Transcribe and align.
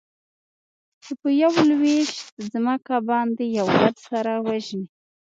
چې 1.03 1.11
په 1.21 1.29
يوه 1.41 1.61
لوېشت 1.69 2.19
ځمکه 2.51 2.95
باندې 3.09 3.43
يو 3.57 3.67
بل 3.79 3.95
سره 4.07 4.31
وژني. 4.47 4.87